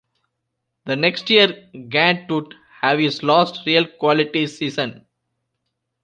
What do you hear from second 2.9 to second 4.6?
his last real quality